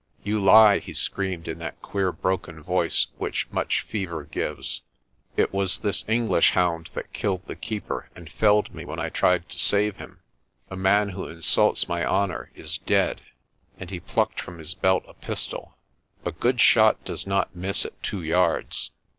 [0.23, 4.81] "You lie!" he screamed in that queer broken voice which much fever gives.
[5.37, 9.47] "It was this English hound that killed the Keeper and felled me when I tried
[9.49, 10.21] to save him.
[10.69, 13.21] The man who insults my honour is dead."
[13.77, 15.77] And he plucked from his belt a pistol.
[16.25, 18.89] A good shot does not miss at two yards.